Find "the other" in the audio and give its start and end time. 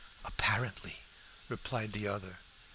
1.91-2.39